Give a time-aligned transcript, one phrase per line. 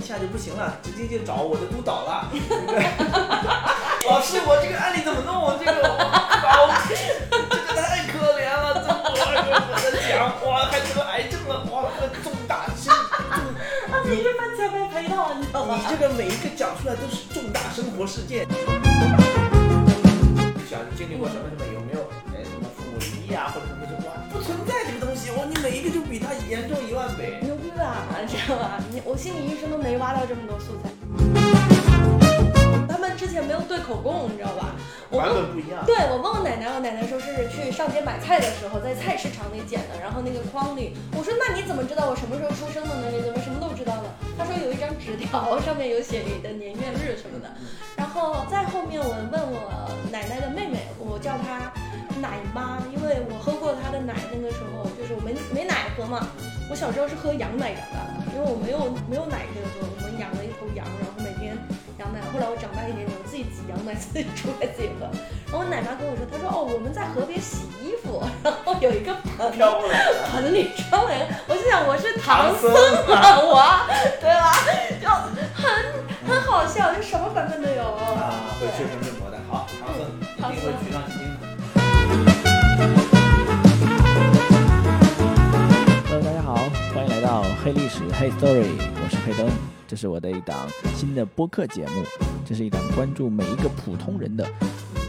[0.00, 2.30] 下就不行了，直接就找我的督导了。
[4.08, 5.52] 老师，我这个案例怎么弄？
[5.58, 6.94] 这个好， 这
[7.60, 11.84] 个太可怜了，这么我的讲，哇，还得癌症了，哇，
[12.24, 12.88] 重大生
[13.92, 15.76] 啊，你这番钱没赔到，你知道吗？
[15.76, 18.46] 你这个每一个讲出来都是重大生活事件。
[20.64, 21.68] 想经历过什么什么？
[21.74, 22.00] 有没有
[22.32, 24.08] 哎什么父母离异啊，或者什么什么？
[24.08, 27.36] 哇，不存在这个东西，哇，你每一个就比他严重一万倍。
[27.88, 28.78] 牛逼吧，知道吧？
[28.92, 30.90] 你我心理医生都没挖到这么多素材。
[32.88, 34.74] 他们之前没有对口供，你知道吧？
[35.10, 35.84] 我版问，本不一样。
[35.86, 43.08] 对我问我奶奶，我奶奶说是去上街买菜的时候，在菜市场里捡的，然后那个筐里，我说那你怎么知道我什么时候出生的呢？
[43.10, 44.08] 你怎么什么都知道呢？
[44.36, 47.48] 她说有一张纸条，上面有写你的年月日什么的。
[47.96, 51.72] 然后再后面我问我奶奶的妹妹，我叫她
[52.20, 56.26] 奶妈，因为我喝过她的奶，那个时候就是我没没奶喝嘛。
[56.70, 61.56] 我小时候是喝羊奶长大的，因为我没有没有奶可以喝，我们养了一头羊，然后每天
[61.96, 62.20] 羊奶。
[62.28, 65.08] 后来我长大一点点，我自己挤羊奶，自己出来自己喝。
[65.48, 69.48] 然后我奶妈跟我说，她说哦我们在河边洗衣服，然后有一个盆。
[69.48, 71.10] 盆里装了，
[71.48, 72.68] 我就想我是唐僧
[73.08, 73.56] 唐啊，我
[74.20, 74.52] 对吧？
[75.00, 75.08] 就
[75.56, 75.64] 很
[76.28, 77.80] 很好笑，就什么版本都有。
[77.80, 79.40] 啊，会对确实是磨的。
[79.48, 80.04] 好，唐僧
[80.52, 81.16] 一定会去上听
[87.68, 89.46] 黑历史黑 Story，我是黑灯，
[89.86, 92.02] 这是我的一档新的播客节目，
[92.42, 94.50] 这是一档关注每一个普通人的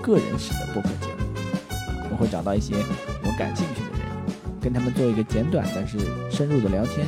[0.00, 1.34] 个人史的播客节目。
[2.12, 5.98] 我会找到一些我感兴趣的人，跟他们做一个简短但是
[6.30, 7.04] 深入的聊天，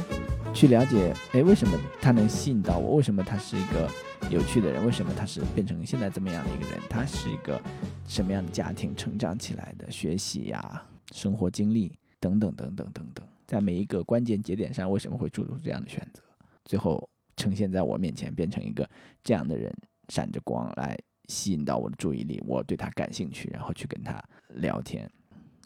[0.53, 2.97] 去了解，哎，为什么他能吸引到我？
[2.97, 3.89] 为什么他是一个
[4.29, 4.85] 有趣的人？
[4.85, 6.81] 为什么他是变成现在这么样的一个人？
[6.91, 7.63] 他是一个
[8.05, 9.89] 什么样的家庭成长起来的？
[9.93, 10.83] 学习呀、
[11.13, 16.23] 生活经历等等等等等等，在每一个关键节点上，为什么会做出这样的选择？
[16.65, 18.89] 最后呈现在我面前，变成一个
[19.23, 19.73] 这样的人，
[20.09, 20.99] 闪着光来
[21.29, 25.09] 吸引到我的注意力，我对他感兴趣，然后去跟他聊天。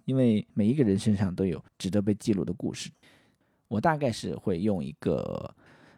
[0.04, 2.90] 因为每一个人身上都有值得被记录的故事。
[3.68, 5.54] 我大概是会用一个，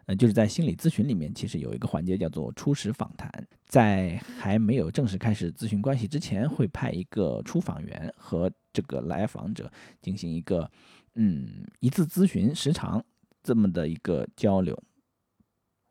[0.07, 3.31] 呃，就是在心理咨询里面，其实有一个环节叫做初始访谈，
[3.67, 9.71] 在还没有正式开始咨询关系之前，会派一个出访员和这个来访者
[10.01, 10.69] 进行一个，
[11.15, 13.05] 嗯，一次咨询时长
[13.43, 14.77] 这么的一个交流，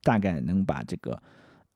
[0.04, 1.22] 大概能把这个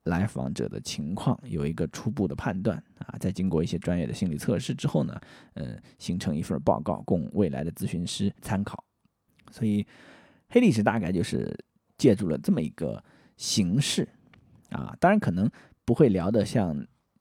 [0.04, 2.78] 来访者的情况有一个初步的判断。
[2.98, 5.22] 啊，在经过一些专业的心理测试之后呢，
[5.54, 8.84] 呃，形成一份报告供未来的咨询师参考。
[9.52, 9.86] 所以
[10.50, 11.58] 黑历史大概就是
[11.98, 13.04] 借助了这么一个
[13.38, 14.08] 形式
[14.70, 15.50] 啊，当然可能
[15.84, 16.76] 不会聊得像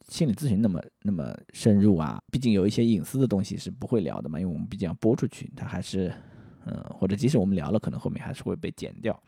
[0.08, 6.12] 心理咨询那么那么深入啊，毕竟有一些隐私的东西是不会聊的嘛，因为我们毕竟要播出去，它还是
[6.66, 9.22] 嗯、或者即使我们聊了，可能后面还是会被剪掉，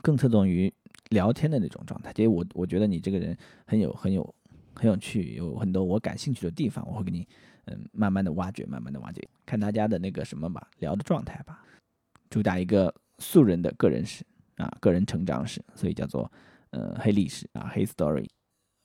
[0.00, 0.72] 更侧重于
[1.10, 2.10] 聊天的那种状态。
[2.16, 3.36] 因为我我觉得你这个人
[3.66, 4.34] 很有很有
[4.74, 7.28] 很有趣，有很多我感兴趣的地方，我会给你
[7.66, 11.62] 嗯慢慢的挖掘，慢慢的挖掘，看大家的那个什么吧，聊的状态吧。
[12.30, 14.24] 主打一个素人的个人史
[14.60, 16.30] 啊，个人成长史，所以叫做
[16.70, 18.28] 呃黑历史啊黑 story。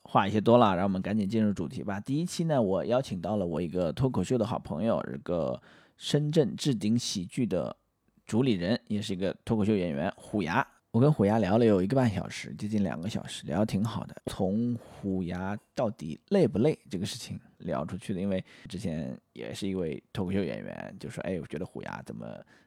[0.07, 1.99] 话一些多了，让我们赶紧进入主题吧。
[1.99, 5.59] 第一期呢，我邀请到了我一个脱口秀的好朋友，这个
[5.97, 7.75] 深圳置顶喜剧的
[8.23, 10.65] 主理人，也是一个脱口秀演员虎牙。
[10.91, 14.15] 我跟虎牙聊了有一个半小时，接近两个小时，聊得挺好的。
[14.27, 22.25] 从虎牙到底累不累这个事情聊出去的，因为之前也是一位脱口秀演员，就说：“哎，我觉得虎牙怎么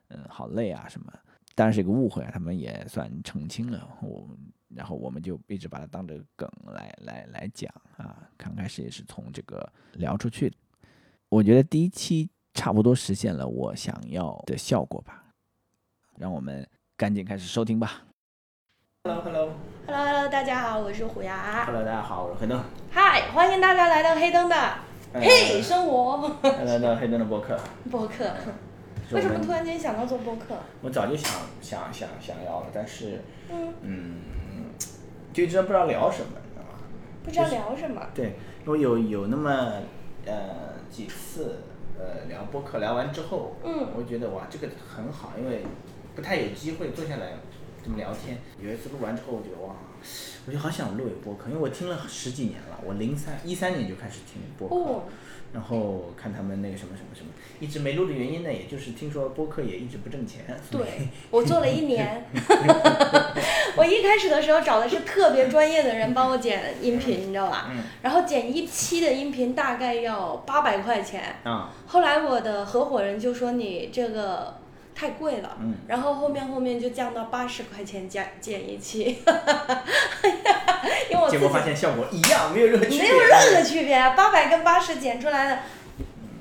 [0.08, 1.10] 嗯好累啊什么。”
[1.58, 4.28] 当然是一个误会啊，他们也算澄清了我，
[4.76, 8.16] 然后我们就一直把它当这个梗来来来讲啊。
[8.36, 10.56] 刚开始也是从这个聊出去的，
[11.28, 15.24] 我觉得第一期差不多实现了我想要的效果吧。
[16.16, 16.64] 让我们
[16.96, 18.04] 赶紧开始收听吧。
[19.02, 19.52] Hello Hello
[19.84, 21.64] Hello Hello，大家好，我是虎牙。
[21.66, 22.62] Hello，大家好，我是黑灯，
[22.92, 24.54] 嗨，欢迎大家来到黑灯的
[25.12, 27.58] 嘿生活来到黑灯的播客。
[27.90, 28.32] 播客。
[29.12, 30.54] 为什么突然间想到做播客？
[30.82, 31.32] 我早就想
[31.62, 34.14] 想想想要了，但是嗯，嗯，
[35.32, 36.78] 就一直不知道聊什么，你知道吗？
[37.24, 38.06] 不知道聊什么。
[38.14, 38.34] 对，
[38.66, 39.72] 因为有有那么
[40.26, 41.60] 呃几次
[41.98, 45.62] 呃聊播客聊完之后，嗯我觉得哇这个很好，因为
[46.14, 47.32] 不太有机会坐下来
[47.88, 48.36] 这么聊天。
[48.60, 49.74] 有一次录完之后，我觉得哇，
[50.46, 54.74] 我就好想录一个播客，因为我听了十几年了，我零三一三年就开始听播客。
[54.74, 55.02] 哦，
[55.54, 57.30] 然后看他们那个什么什么什么，
[57.60, 60.44] 一直没录的原因呢，也就是听说播客也一直不挣钱。
[60.70, 62.26] 对，我做了一年。
[63.76, 67.68] 我一开始的时候找的是特别专业的人帮我剪音频，你知道吧？
[67.70, 71.36] 嗯然后剪一期的音频大概要八百块钱。
[71.44, 74.58] 啊，后来我的合伙人就说你这个
[74.98, 75.56] 太贵了。
[75.60, 79.04] 嗯，然后后面后面就降到八十块钱剪剪一期，
[81.08, 83.02] 因为我结果发现效果一样，没有任何区别。
[83.02, 85.60] 没有任何区别，八百跟八十减出来的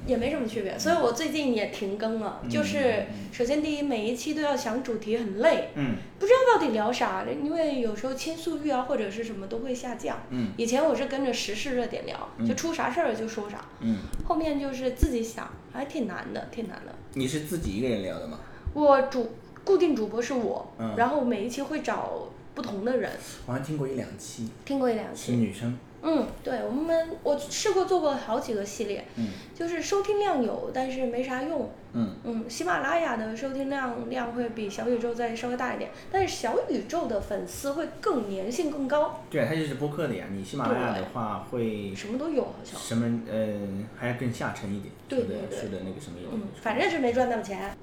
[0.08, 2.40] 也没什么区别，所以我最近也停更了。
[2.44, 10.18] 嗯就是首先第一，每一期都要想主题，很累，嗯不知道到底聊啥，因为有时候倾诉欲啊或者是什么都会下降。
[10.32, 12.18] 嗯以前我是跟着时事热点聊，
[12.48, 16.96] 就出啥事儿就说啥，嗯，后面就是自己想，还挺难的，挺难的。
[17.14, 18.40] 你是自己一个人聊的吗？
[18.74, 19.32] 我主
[19.64, 23.12] 固定主播是我，嗯然后每一期会找不同的人，
[23.46, 25.36] 我好像听过一两期，听过一两是期。
[25.38, 25.78] 女生。
[26.04, 31.70] 嗯，对我们我试过做过好几个系列，嗯就是收听量有，但是没啥用。
[31.94, 40.26] 嗯嗯，喜马拉雅的收听量量会比小宇宙再稍微大一点，但是小宇宙的粉丝会更粘性更高，对啊，它就是播客的呀。
[40.32, 42.80] 你喜马拉雅的话会什么都有好像。
[42.80, 43.60] 什么呃，
[43.98, 47.76] 还要更下沉一点，对说的对对说的那个什么有，嗯，反正是没赚到钱。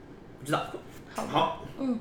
[0.44, 0.62] 不知道。
[1.14, 1.99] 好，好，嗯，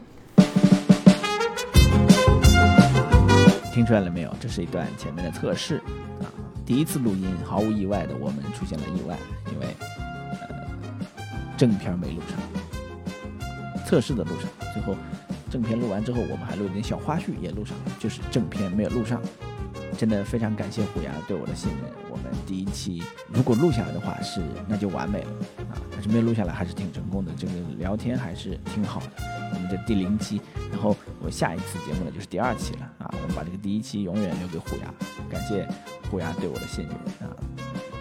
[3.72, 4.36] 听出来了没有？
[4.38, 5.78] 这是一段前面的测试
[6.20, 6.28] 啊。
[6.66, 9.18] 第一次录音，毫无意外的我们出现了意外，
[9.50, 9.68] 因为
[10.42, 10.50] 呃
[11.56, 12.38] 正片没录上，
[13.86, 14.94] 测试的录上，最后
[15.50, 19.22] 正片录完之后，我们还录了点小花絮也录上了，就是正片没有录上。
[19.98, 22.13] 真的非常感谢虎牙对我的信任。
[22.46, 25.32] 第一期如果录下来的话是那就完美了
[25.72, 29.12] 啊，但是没有录下来还是挺成功的，这个聊天还是挺好的。
[29.54, 30.42] 我们的第零期，
[30.72, 34.94] 然后我下一次节目呢就是第二期了啊，我们把这个第一期永远留给虎牙，
[35.30, 35.68] 感谢
[36.10, 36.94] 虎牙对我的信任
[37.28, 37.36] 啊，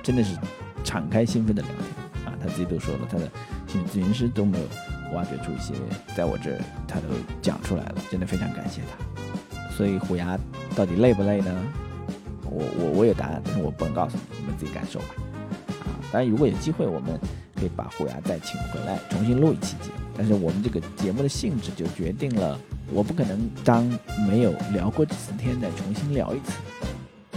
[0.02, 0.36] 真的是
[0.82, 3.28] 敞开心扉的聊天啊，他自己都说了，他的
[3.66, 4.66] 心理咨询师都没有
[5.14, 5.74] 挖掘出一些，
[6.16, 7.08] 在我这儿他都
[7.40, 9.76] 讲出来了，真的非常感谢他。
[9.76, 10.38] 所以虎牙
[10.74, 11.62] 到底累不累呢？
[12.52, 15.06] 我我我有答案，但是我不能告诉你，你们自己感受吧。
[15.80, 17.18] 啊，当然如果有机会，我们
[17.56, 19.94] 可以把虎牙再请回来，重新录一期节目。
[20.16, 22.58] 但是我们这个节目的性质就决定了，
[22.92, 23.88] 我不可能当
[24.28, 26.52] 没有聊过几次天的重新聊一次，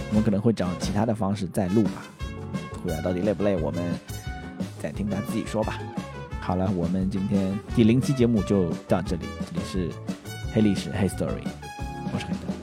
[0.09, 2.05] 我们可能会找其他的方式再录吧。
[2.83, 3.81] 虎牙到底累不累，我们
[4.81, 5.79] 再听他自己说吧。
[6.41, 9.89] 好了，我们今天第零期节目就到这里，这里是
[10.53, 11.47] 黑历史黑 story，
[12.13, 12.54] 我是黑灯。